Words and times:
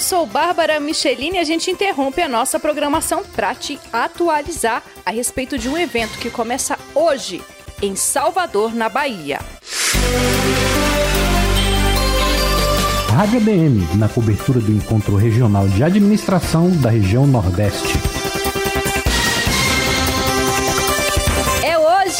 eu 0.00 0.02
sou 0.02 0.24
Bárbara 0.24 0.80
Michelini 0.80 1.36
e 1.36 1.38
a 1.40 1.44
gente 1.44 1.70
interrompe 1.70 2.22
a 2.22 2.28
nossa 2.28 2.58
programação 2.58 3.22
para 3.22 3.54
te 3.54 3.78
atualizar 3.92 4.82
a 5.04 5.10
respeito 5.10 5.58
de 5.58 5.68
um 5.68 5.76
evento 5.76 6.18
que 6.18 6.30
começa 6.30 6.78
hoje 6.94 7.42
em 7.82 7.94
Salvador, 7.94 8.74
na 8.74 8.88
Bahia. 8.88 9.38
Rádio 13.10 13.40
ABM, 13.40 13.98
na 13.98 14.08
cobertura 14.08 14.58
do 14.58 14.72
Encontro 14.72 15.16
Regional 15.16 15.68
de 15.68 15.84
Administração 15.84 16.70
da 16.70 16.88
região 16.88 17.26
Nordeste. 17.26 17.92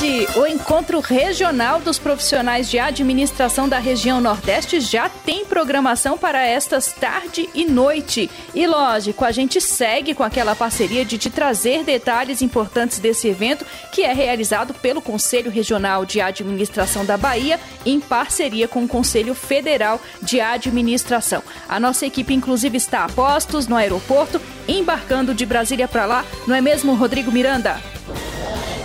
Hoje, 0.01 0.27
o 0.35 0.47
encontro 0.47 0.99
regional 0.99 1.79
dos 1.79 1.99
profissionais 1.99 2.71
de 2.71 2.79
administração 2.79 3.69
da 3.69 3.79
região 3.79 4.19
Nordeste 4.19 4.81
já 4.81 5.11
tem 5.11 5.45
programação 5.45 6.17
para 6.17 6.43
estas 6.43 6.91
tarde 6.91 7.51
e 7.55 7.67
noite. 7.67 8.31
E 8.55 8.67
lógico, 8.67 9.27
a 9.27 9.31
gente 9.31 9.61
segue 9.61 10.15
com 10.15 10.23
aquela 10.23 10.57
parceria 10.57 11.05
de 11.05 11.19
te 11.19 11.29
trazer 11.29 11.85
detalhes 11.85 12.41
importantes 12.41 12.99
desse 12.99 13.29
evento 13.29 13.67
que 13.93 14.01
é 14.01 14.15
realizado 14.15 14.73
pelo 14.73 15.03
Conselho 15.03 15.51
Regional 15.51 16.07
de 16.07 16.19
Administração 16.19 17.05
da 17.05 17.19
Bahia 17.19 17.61
em 17.85 18.01
parceria 18.01 18.67
com 18.67 18.85
o 18.85 18.89
Conselho 18.89 19.35
Federal 19.35 20.01
de 20.23 20.41
Administração. 20.41 21.43
A 21.69 21.79
nossa 21.79 22.07
equipe 22.07 22.33
inclusive 22.33 22.79
está 22.79 23.05
a 23.05 23.09
postos 23.11 23.67
no 23.67 23.77
aeroporto, 23.77 24.41
embarcando 24.67 25.35
de 25.35 25.45
Brasília 25.45 25.87
para 25.87 26.07
lá, 26.07 26.25
não 26.47 26.57
é 26.57 26.63
mesmo, 26.63 26.95
Rodrigo 26.95 27.31
Miranda? 27.31 27.79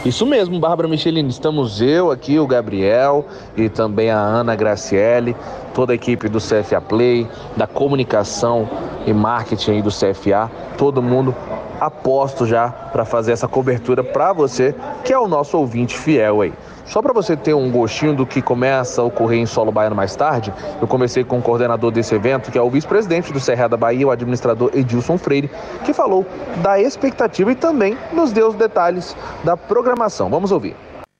Isso 0.05 0.23
mesmo, 0.23 0.59
Bárbara 0.59 0.87
Michelini. 0.87 1.29
Estamos 1.29 1.81
eu 1.81 2.11
aqui, 2.11 2.37
o 2.37 2.45
Gabriel 2.45 3.25
e 3.57 3.67
também 3.67 4.11
a 4.11 4.19
Ana 4.19 4.55
Graciele, 4.55 5.35
toda 5.73 5.93
a 5.93 5.95
equipe 5.95 6.29
do 6.29 6.37
CFA 6.37 6.79
Play, 6.79 7.27
da 7.57 7.65
comunicação 7.65 8.69
e 9.07 9.11
marketing 9.11 9.81
do 9.81 9.89
CFA, 9.89 10.51
todo 10.77 11.01
mundo 11.01 11.33
aposto 11.79 12.45
já 12.45 12.69
para 12.69 13.03
fazer 13.03 13.31
essa 13.31 13.47
cobertura 13.47 14.03
para 14.03 14.31
você, 14.31 14.75
que 15.03 15.11
é 15.11 15.17
o 15.17 15.27
nosso 15.27 15.57
ouvinte 15.57 15.97
fiel 15.97 16.41
aí. 16.41 16.53
Só 16.85 17.01
para 17.01 17.11
você 17.11 17.35
ter 17.35 17.53
um 17.53 17.69
gostinho 17.71 18.15
do 18.15 18.25
que 18.25 18.41
começa 18.41 19.01
a 19.01 19.03
ocorrer 19.03 19.39
em 19.39 19.45
solo 19.45 19.71
baiano 19.71 19.95
mais 19.95 20.15
tarde, 20.15 20.53
eu 20.79 20.87
comecei 20.87 21.23
com 21.23 21.39
o 21.39 21.41
coordenador 21.41 21.91
desse 21.91 22.13
evento, 22.13 22.51
que 22.51 22.57
é 22.57 22.61
o 22.61 22.69
vice-presidente 22.69 23.33
do 23.33 23.39
Serra 23.39 23.67
da 23.67 23.75
Bahia, 23.75 24.07
o 24.07 24.11
administrador 24.11 24.69
Edilson 24.73 25.17
Freire, 25.17 25.49
que 25.83 25.93
falou 25.93 26.25
da 26.61 26.79
expectativa 26.79 27.51
e 27.51 27.55
também 27.55 27.97
nos 28.13 28.31
deu 28.31 28.49
os 28.49 28.55
detalhes 28.55 29.15
da 29.43 29.57
programação. 29.57 30.29
Vamos 30.29 30.51
ouvir. 30.51 30.75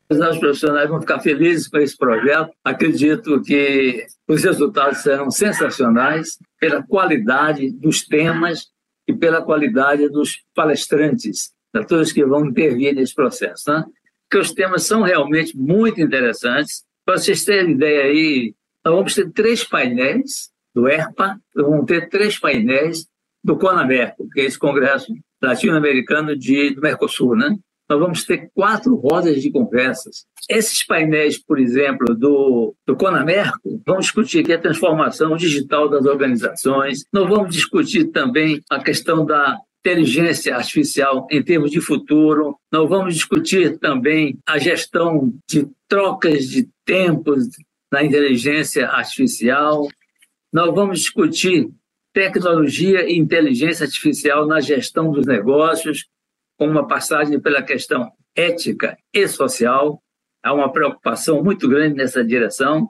Os 0.07 0.38
profissionais 0.38 0.88
vão 0.88 1.02
ficar 1.02 1.19
felizes 1.19 1.67
com 1.67 1.77
esse 1.77 1.97
projeto. 1.97 2.52
Acredito 2.63 3.41
que 3.41 4.05
os 4.27 4.44
resultados 4.44 5.00
serão 5.00 5.31
sensacionais 5.31 6.38
pela 6.59 6.83
qualidade 6.83 7.72
dos 7.72 8.05
temas 8.05 8.67
e 9.07 9.13
pela 9.13 9.41
qualidade 9.41 10.07
dos 10.09 10.44
palestrantes, 10.53 11.52
de 11.73 11.85
todos 11.85 12.11
que 12.11 12.23
vão 12.23 12.45
intervir 12.45 12.94
nesse 12.94 13.16
processo. 13.16 13.63
Né? 13.72 13.83
Que 14.30 14.38
os 14.38 14.52
temas 14.52 14.84
são 14.84 15.02
realmente 15.02 15.58
muito 15.58 16.02
interessantes. 16.02 16.84
Para 17.06 17.18
vocês 17.18 17.44
terem 17.44 17.72
ideia 17.72 18.04
aí, 18.04 18.54
nós 18.84 18.95
vamos 18.95 19.16
ter 19.16 19.31
três 19.31 19.64
painéis 19.64 20.50
do 20.73 20.88
ERPA, 20.88 21.40
vamos 21.56 21.86
ter 21.86 22.09
três 22.09 22.38
painéis 22.38 23.08
do 23.44 23.58
CONAMERCO, 23.58 24.28
que 24.30 24.42
é 24.42 24.46
esse 24.46 24.58
Congresso 24.58 25.14
Latino-Americano 25.42 26.36
do 26.36 26.81
Mercosul, 26.81 27.36
né? 27.36 27.56
Nós 27.88 28.00
vamos 28.00 28.23
ter 28.23 28.50
quatro 28.53 28.96
rodas 28.96 29.42
de 29.42 29.52
conversas. 29.52 30.26
Esses 30.50 30.84
painéis, 30.84 31.38
por 31.38 31.59
exemplo, 31.59 32.16
do, 32.16 32.76
do 32.86 32.96
Conamerco, 32.96 33.81
vão 33.86 34.00
discutir 34.00 34.40
aqui 34.40 34.53
a 34.53 34.59
transformação 34.59 35.36
digital 35.36 35.88
das 35.88 36.06
organizações. 36.06 37.06
Nós 37.14 37.30
vamos 37.30 37.53
discutir 37.53 38.06
também 38.06 38.62
a 38.72 38.84
questão 38.84 39.23
da 39.23 39.56
inteligência 39.85 40.56
artificial 40.56 41.28
em 41.29 41.44
termos 41.44 41.69
de 41.69 41.79
futuro. 41.79 42.57
Nós 42.72 42.90
vamos 42.90 43.13
discutir 43.13 43.78
também 43.78 44.40
a 44.44 44.57
gestão 44.57 45.31
de 45.47 45.68
trocas 45.88 46.47
de 46.47 46.68
tempos 46.84 47.47
na 47.91 48.03
inteligência 48.03 48.88
artificial. 48.88 49.88
Nós 50.51 50.73
vamos 50.73 51.01
discutir 51.01 51.69
tecnologia 52.12 53.07
e 53.07 53.16
inteligência 53.16 53.85
artificial 53.85 54.47
na 54.47 54.59
gestão 54.59 55.12
dos 55.12 55.28
negócios, 55.28 56.07
com 56.57 56.67
uma 56.67 56.88
passagem 56.88 57.40
pela 57.40 57.62
questão 57.62 58.09
ética 58.35 58.97
e 59.13 59.28
social. 59.28 60.02
Há 60.44 60.52
uma 60.52 60.72
preocupação 60.72 61.44
muito 61.44 61.69
grande 61.69 61.96
nessa 61.96 62.23
direção. 62.23 62.90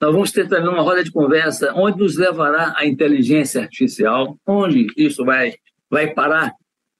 Nós 0.00 0.12
vamos 0.12 0.30
ter 0.30 0.48
também 0.48 0.68
uma 0.68 0.82
roda 0.82 1.02
de 1.02 1.10
conversa 1.10 1.72
onde 1.74 1.98
nos 1.98 2.16
levará 2.16 2.74
a 2.76 2.86
inteligência 2.86 3.62
artificial, 3.62 4.36
onde 4.46 4.86
isso 4.96 5.24
vai 5.24 5.54
vai 5.92 6.14
parar, 6.14 6.54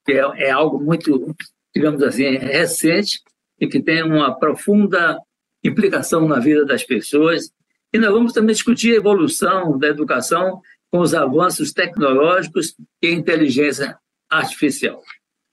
que 0.04 0.12
é, 0.12 0.48
é 0.48 0.50
algo 0.50 0.78
muito, 0.78 1.34
digamos 1.74 2.02
assim, 2.02 2.36
recente 2.36 3.20
e 3.58 3.66
que 3.66 3.82
tem 3.82 4.02
uma 4.02 4.38
profunda 4.38 5.18
implicação 5.64 6.28
na 6.28 6.38
vida 6.38 6.66
das 6.66 6.84
pessoas. 6.84 7.50
E 7.90 7.98
nós 7.98 8.12
vamos 8.12 8.34
também 8.34 8.52
discutir 8.52 8.92
a 8.92 8.98
evolução 8.98 9.78
da 9.78 9.88
educação 9.88 10.60
com 10.90 10.98
os 10.98 11.14
avanços 11.14 11.72
tecnológicos 11.72 12.74
e 13.00 13.10
inteligência 13.10 13.96
artificial. 14.30 15.00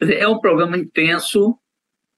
É 0.01 0.27
um 0.27 0.39
programa 0.39 0.77
intenso, 0.77 1.57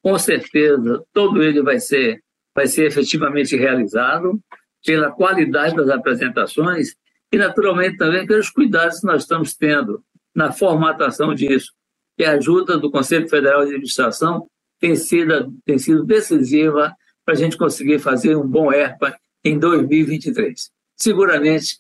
com 0.01 0.17
certeza 0.17 1.03
todo 1.13 1.43
ele 1.43 1.61
vai 1.61 1.79
ser, 1.79 2.19
vai 2.55 2.65
ser 2.65 2.87
efetivamente 2.87 3.55
realizado 3.55 4.39
pela 4.83 5.11
qualidade 5.11 5.75
das 5.75 5.89
apresentações 5.89 6.95
e, 7.31 7.37
naturalmente, 7.37 7.97
também 7.97 8.25
pelos 8.25 8.49
cuidados 8.49 9.01
que 9.01 9.05
nós 9.05 9.21
estamos 9.21 9.53
tendo 9.55 10.03
na 10.35 10.51
formatação 10.51 11.33
disso. 11.33 11.71
E 12.17 12.25
a 12.25 12.33
ajuda 12.33 12.77
do 12.77 12.91
Conselho 12.91 13.29
Federal 13.29 13.61
de 13.61 13.69
Administração 13.69 14.47
tem 14.79 14.95
sido, 14.95 15.53
tem 15.65 15.77
sido 15.77 16.03
decisiva 16.03 16.93
para 17.25 17.33
a 17.33 17.37
gente 17.37 17.57
conseguir 17.57 17.99
fazer 17.99 18.35
um 18.35 18.47
bom 18.47 18.71
ERPA 18.71 19.15
em 19.43 19.57
2023. 19.57 20.71
Seguramente 20.97 21.79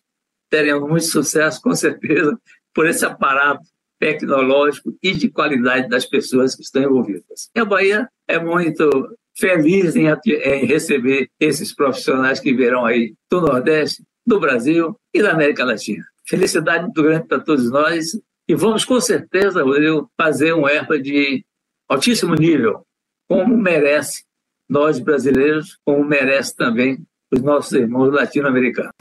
teremos 0.49 0.87
muito 0.87 1.05
sucesso, 1.05 1.61
com 1.61 1.73
certeza, 1.73 2.37
por 2.73 2.85
esse 2.87 3.05
aparato 3.05 3.63
tecnológico 3.99 4.97
e 5.01 5.13
de 5.13 5.29
qualidade 5.29 5.87
das 5.87 6.05
pessoas 6.05 6.55
que 6.55 6.63
estão 6.63 6.81
envolvidas. 6.81 7.49
E 7.55 7.59
a 7.59 7.65
Bahia 7.65 8.09
é 8.27 8.39
muito 8.39 9.15
feliz 9.37 9.95
em, 9.95 10.07
em 10.07 10.65
receber 10.65 11.29
esses 11.39 11.73
profissionais 11.73 12.39
que 12.39 12.53
virão 12.53 12.85
aí 12.85 13.13
do 13.29 13.41
Nordeste, 13.41 14.03
do 14.25 14.39
Brasil 14.39 14.95
e 15.13 15.21
da 15.21 15.31
América 15.31 15.63
Latina. 15.63 16.03
Felicidade 16.27 16.83
muito 16.83 17.01
grande 17.01 17.27
para 17.27 17.39
todos 17.39 17.69
nós 17.69 18.11
e 18.51 18.53
vamos, 18.53 18.83
com 18.83 18.99
certeza, 18.99 19.63
fazer 20.19 20.53
um 20.53 20.67
ERPA 20.67 20.99
de 20.99 21.41
altíssimo 21.87 22.35
nível, 22.35 22.81
como 23.29 23.55
merece 23.55 24.25
nós 24.69 24.99
brasileiros, 24.99 25.77
como 25.85 26.03
merece 26.03 26.53
também 26.53 26.99
os 27.31 27.41
nossos 27.41 27.71
irmãos 27.71 28.11
latino-americanos. 28.11 28.91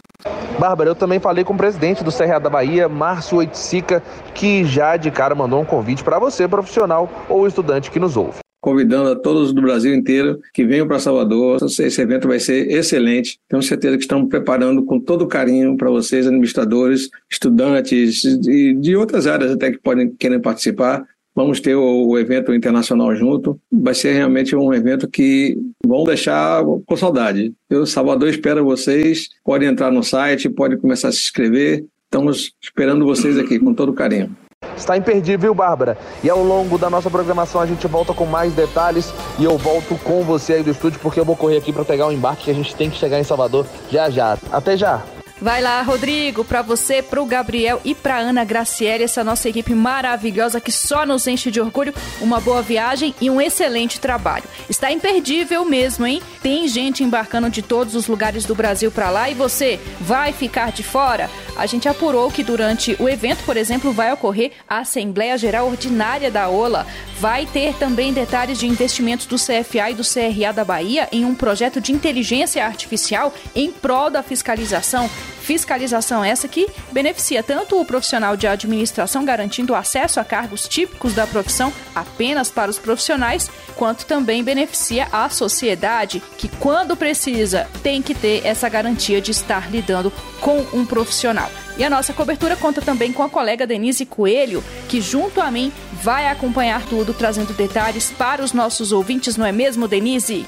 Bárbara, 0.56 0.91
eu 0.91 0.94
também 0.94 1.19
falei 1.19 1.43
com 1.43 1.55
o 1.55 1.56
presidente 1.56 2.05
do 2.05 2.16
CRA 2.16 2.38
da 2.38 2.49
Bahia, 2.49 2.88
Márcio 2.88 3.38
Oiticica, 3.38 4.00
que 4.37 4.65
já 4.65 4.97
de 4.97 5.11
cara 5.11 5.34
mandou 5.34 5.61
um 5.61 5.65
convite 5.65 6.05
para 6.05 6.21
você, 6.21 6.47
profissional 6.47 7.11
ou 7.28 7.44
estudante 7.44 7.91
que 7.91 7.99
nos 7.99 8.17
ouve 8.17 8.38
convidando 8.60 9.10
a 9.10 9.16
todos 9.16 9.53
do 9.53 9.62
Brasil 9.62 9.94
inteiro 9.94 10.38
que 10.53 10.65
venham 10.65 10.87
para 10.87 10.98
Salvador. 10.98 11.59
Esse 11.62 12.00
evento 12.00 12.28
vai 12.28 12.38
ser 12.38 12.71
excelente. 12.71 13.38
Tenho 13.48 13.62
certeza 13.62 13.97
que 13.97 14.03
estamos 14.03 14.28
preparando 14.28 14.84
com 14.84 15.00
todo 15.00 15.26
carinho 15.26 15.76
para 15.76 15.91
vocês, 15.91 16.26
administradores, 16.26 17.09
estudantes 17.31 18.25
e 18.25 18.75
de 18.75 18.97
outras 18.97 19.26
áreas 19.26 19.53
até 19.53 19.70
que 19.70 19.78
podem 19.78 20.10
querem 20.10 20.41
participar. 20.41 21.04
Vamos 21.34 21.60
ter 21.60 21.75
o, 21.75 22.09
o, 22.09 22.19
evento 22.19 22.53
internacional 22.53 23.15
junto. 23.15 23.59
Vai 23.70 23.94
ser 23.94 24.12
realmente 24.12 24.54
um 24.54 24.75
evento 24.75 25.09
que 25.09 25.56
vão 25.87 26.04
deixar 26.04 26.62
com 26.84 26.97
saudade. 26.97 27.54
Eu, 27.69 27.87
Salvador 27.87 28.28
espera 28.28 28.62
vocês. 28.62 29.29
Pode 29.44 29.64
entrar 29.64 29.93
no 29.93 30.02
site, 30.02 30.50
pode 30.50 30.76
começar 30.76 31.08
a 31.08 31.12
se 31.12 31.19
inscrever. 31.19 31.84
Estamos 32.05 32.52
esperando 32.61 33.05
vocês 33.05 33.38
aqui 33.38 33.58
com 33.58 33.73
todo 33.73 33.93
carinho. 33.93 34.37
Está 34.76 34.94
imperdível, 34.94 35.54
Bárbara. 35.54 35.96
E 36.22 36.28
ao 36.28 36.42
longo 36.42 36.76
da 36.76 36.90
nossa 36.90 37.10
programação 37.10 37.62
a 37.62 37.66
gente 37.66 37.86
volta 37.86 38.12
com 38.12 38.26
mais 38.26 38.52
detalhes 38.52 39.12
e 39.38 39.44
eu 39.44 39.56
volto 39.56 39.96
com 40.04 40.22
você 40.22 40.54
aí 40.54 40.62
do 40.62 40.70
estúdio 40.70 41.00
porque 41.00 41.18
eu 41.18 41.24
vou 41.24 41.34
correr 41.34 41.56
aqui 41.56 41.72
para 41.72 41.84
pegar 41.84 42.06
o 42.06 42.12
embarque 42.12 42.44
que 42.44 42.50
a 42.50 42.54
gente 42.54 42.74
tem 42.74 42.90
que 42.90 42.98
chegar 42.98 43.18
em 43.18 43.24
Salvador 43.24 43.66
já 43.90 44.10
já. 44.10 44.36
Até 44.52 44.76
já. 44.76 45.02
Vai 45.40 45.62
lá, 45.62 45.80
Rodrigo, 45.80 46.44
para 46.44 46.60
você, 46.60 47.00
para 47.00 47.22
o 47.22 47.24
Gabriel 47.24 47.80
e 47.82 47.94
para 47.94 48.18
Ana 48.18 48.44
Graciele, 48.44 49.04
essa 49.04 49.24
nossa 49.24 49.48
equipe 49.48 49.72
maravilhosa 49.72 50.60
que 50.60 50.70
só 50.70 51.06
nos 51.06 51.26
enche 51.26 51.50
de 51.50 51.58
orgulho. 51.58 51.94
Uma 52.20 52.38
boa 52.40 52.60
viagem 52.60 53.14
e 53.18 53.30
um 53.30 53.40
excelente 53.40 53.98
trabalho. 53.98 54.44
Está 54.68 54.92
imperdível 54.92 55.64
mesmo, 55.64 56.06
hein? 56.06 56.20
Tem 56.42 56.68
gente 56.68 57.02
embarcando 57.02 57.48
de 57.48 57.62
todos 57.62 57.94
os 57.94 58.06
lugares 58.06 58.44
do 58.44 58.54
Brasil 58.54 58.90
para 58.90 59.08
lá 59.08 59.30
e 59.30 59.34
você 59.34 59.80
vai 59.98 60.30
ficar 60.30 60.72
de 60.72 60.82
fora? 60.82 61.30
A 61.60 61.66
gente 61.66 61.86
apurou 61.86 62.30
que 62.30 62.42
durante 62.42 62.96
o 62.98 63.06
evento, 63.06 63.44
por 63.44 63.54
exemplo, 63.54 63.92
vai 63.92 64.10
ocorrer 64.10 64.52
a 64.66 64.78
Assembleia 64.78 65.36
Geral 65.36 65.68
Ordinária 65.68 66.30
da 66.30 66.48
OLA. 66.48 66.86
Vai 67.18 67.44
ter 67.44 67.74
também 67.74 68.14
detalhes 68.14 68.58
de 68.58 68.66
investimentos 68.66 69.26
do 69.26 69.36
CFA 69.36 69.90
e 69.90 69.94
do 69.94 70.02
CRA 70.02 70.54
da 70.54 70.64
Bahia 70.64 71.06
em 71.12 71.22
um 71.26 71.34
projeto 71.34 71.78
de 71.78 71.92
inteligência 71.92 72.64
artificial 72.64 73.34
em 73.54 73.70
prol 73.70 74.08
da 74.08 74.22
fiscalização 74.22 75.10
Fiscalização 75.50 76.23
essa 76.23 76.47
que 76.47 76.69
beneficia 76.93 77.43
tanto 77.43 77.81
o 77.81 77.85
profissional 77.85 78.37
de 78.37 78.47
administração, 78.47 79.25
garantindo 79.25 79.75
acesso 79.75 80.20
a 80.20 80.25
cargos 80.25 80.69
típicos 80.69 81.12
da 81.12 81.26
profissão 81.26 81.73
apenas 81.93 82.52
para 82.52 82.70
os 82.70 82.79
profissionais, 82.79 83.50
quanto 83.75 84.06
também 84.06 84.44
beneficia 84.44 85.08
a 85.11 85.29
sociedade, 85.29 86.23
que 86.38 86.47
quando 86.47 86.97
precisa 86.97 87.67
tem 87.82 88.00
que 88.00 88.14
ter 88.14 88.47
essa 88.47 88.69
garantia 88.69 89.20
de 89.20 89.32
estar 89.32 89.69
lidando 89.73 90.12
com 90.41 90.64
um 90.73 90.87
profissional. 90.87 91.50
E 91.76 91.82
a 91.82 91.91
nossa 91.91 92.12
cobertura 92.12 92.55
conta 92.55 92.81
também 92.81 93.12
com 93.12 93.25
a 93.25 93.29
colega 93.29 93.67
Denise 93.67 94.06
Coelho, 94.06 94.62
que 94.88 95.00
junto 95.00 95.41
a 95.41 95.50
mim 95.50 95.73
vai 96.00 96.29
acompanhar 96.29 96.87
tudo, 96.87 97.12
trazendo 97.12 97.53
detalhes 97.55 98.12
para 98.12 98.41
os 98.41 98.53
nossos 98.53 98.93
ouvintes, 98.93 99.37
não 99.37 99.44
é 99.44 99.50
mesmo, 99.50 99.88
Denise? 99.88 100.46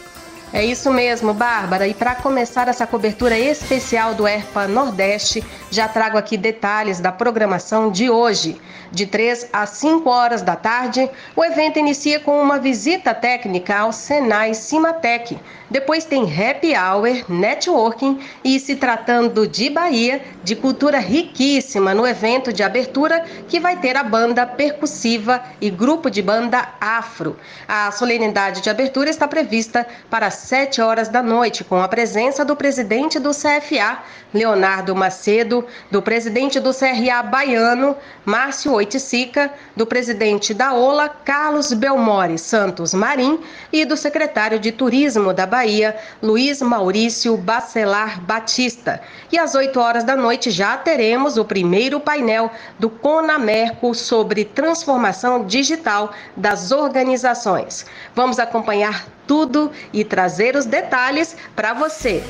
É 0.55 0.63
isso 0.63 0.93
mesmo, 0.93 1.33
Bárbara. 1.33 1.89
E 1.89 1.95
para 1.95 2.15
começar 2.15 2.69
essa 2.69 2.87
cobertura 2.87 3.39
especial 3.39 4.15
do 4.15 4.29
ERPA 4.29 4.69
Nordeste, 4.69 5.43
já 5.71 5.89
trago 5.89 6.19
aqui 6.19 6.37
detalhes 6.37 7.01
da 7.01 7.11
programação 7.11 7.91
de 7.91 8.11
hoje. 8.11 8.61
De 8.91 9.07
3 9.07 9.49
às 9.51 9.71
5 9.71 10.11
horas 10.11 10.43
da 10.43 10.55
tarde, 10.55 11.09
o 11.35 11.43
evento 11.43 11.79
inicia 11.79 12.21
com 12.21 12.39
uma 12.43 12.59
visita 12.59 13.15
técnica 13.15 13.79
ao 13.79 13.91
Senai 13.91 14.53
Cimatec. 14.53 15.39
Depois 15.71 16.05
tem 16.05 16.25
happy 16.25 16.75
hour, 16.77 17.25
networking 17.31 18.21
e, 18.45 18.61
se 18.61 18.77
tratando 18.77 19.49
de 19.49 19.71
Bahia, 19.71 20.21
de 20.45 20.55
cultura 20.55 20.99
riquíssima 20.99 21.95
no 21.95 22.07
evento 22.07 22.53
de 22.53 22.63
abertura 22.63 23.25
que 23.49 23.59
vai 23.59 23.79
ter 23.79 23.97
a 23.97 24.03
banda 24.03 24.45
percussiva 24.45 25.43
e 25.59 25.71
grupo 25.71 26.11
de 26.11 26.21
banda 26.21 26.69
afro. 26.79 27.39
A 27.67 27.91
solenidade 27.91 28.61
de 28.61 28.69
abertura 28.69 29.09
está 29.09 29.27
prevista 29.27 29.87
para 30.11 30.31
7 30.43 30.83
horas 30.83 31.09
da 31.09 31.23
noite, 31.23 31.63
com 31.63 31.81
a 31.81 31.89
presença 31.89 32.45
do 32.45 32.57
presidente 32.57 33.19
do 33.19 33.31
CFA, 33.31 33.99
Leonardo 34.35 34.95
Macedo, 34.95 35.65
do 35.91 36.03
presidente 36.03 36.59
do 36.59 36.75
CRA 36.75 37.23
Baiano, 37.23 37.97
Márcio 38.25 38.73
Oiticica, 38.73 39.53
do 39.77 39.87
presidente 39.87 40.53
da 40.53 40.75
OLA, 40.75 41.09
Carlos 41.09 41.73
Belmore 41.73 42.39
Santos 42.39 42.93
Marim, 42.93 43.39
e 43.73 43.85
do 43.85 43.97
secretário 43.97 44.59
de 44.59 44.73
Turismo 44.73 45.33
da 45.33 45.47
Bahia, 45.47 45.97
Luiz 46.21 46.61
Maurício 46.61 47.37
Bacelar 47.37 48.21
Batista. 48.23 49.01
E 49.31 49.39
às 49.39 49.55
8 49.55 49.79
horas 49.79 50.05
da 50.05 50.17
noite 50.17 50.51
já 50.51 50.77
teremos 50.77 51.37
o 51.37 51.45
primeiro 51.45 52.01
painel 52.01 52.51
do 52.79 52.91
Conamerco 52.91 53.95
sobre 53.95 54.45
transformação 54.45 55.45
digital 55.45 56.13
das 56.37 56.73
organizações. 56.73 57.87
Vamos 58.15 58.39
acompanhar 58.39 59.07
tudo 59.27 59.71
e 59.93 60.05
trazer 60.05 60.57
os 60.57 60.65
detalhes 60.65 61.37
para 61.55 61.75
você. 61.75 62.23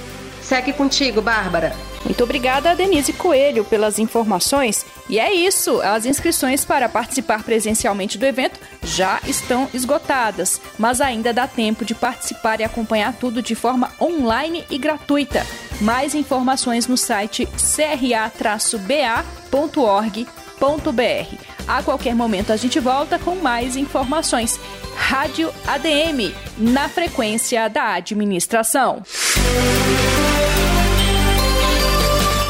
Segue 0.42 0.72
contigo, 0.72 1.22
Bárbara. 1.22 1.72
Muito 2.04 2.24
obrigada, 2.24 2.74
Denise 2.74 3.12
Coelho, 3.12 3.64
pelas 3.64 3.98
informações. 3.98 4.84
E 5.08 5.18
é 5.20 5.32
isso, 5.32 5.80
as 5.80 6.04
inscrições 6.04 6.64
para 6.64 6.88
participar 6.88 7.44
presencialmente 7.44 8.18
do 8.18 8.26
evento 8.26 8.58
já 8.82 9.20
estão 9.24 9.68
esgotadas, 9.72 10.60
mas 10.76 11.00
ainda 11.00 11.32
dá 11.32 11.46
tempo 11.46 11.84
de 11.84 11.94
participar 11.94 12.60
e 12.60 12.64
acompanhar 12.64 13.12
tudo 13.14 13.40
de 13.40 13.54
forma 13.54 13.92
online 14.00 14.64
e 14.68 14.78
gratuita. 14.78 15.46
Mais 15.82 16.14
informações 16.14 16.86
no 16.86 16.96
site 16.96 17.44
cra-ba.org.br. 17.46 18.82
A 21.66 21.82
qualquer 21.82 22.14
momento 22.14 22.52
a 22.52 22.56
gente 22.56 22.78
volta 22.78 23.18
com 23.18 23.34
mais 23.34 23.74
informações. 23.74 24.60
Rádio 24.94 25.52
ADM, 25.66 26.32
na 26.56 26.88
frequência 26.88 27.68
da 27.68 27.94
administração. 27.94 29.02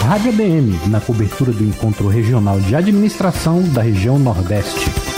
Rádio 0.02 0.31
ADM, 0.31 0.90
na 0.90 1.00
cobertura 1.00 1.52
do 1.52 1.64
encontro 1.64 2.08
regional 2.08 2.61
de 2.61 2.76
administração 2.76 3.62
da 3.62 3.81
região 3.81 4.19
Nordeste. 4.19 5.12